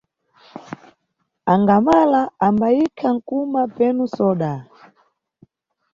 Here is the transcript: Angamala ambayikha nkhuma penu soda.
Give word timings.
Angamala 1.53 2.21
ambayikha 2.47 3.07
nkhuma 3.15 3.61
penu 3.77 4.03
soda. 4.15 4.53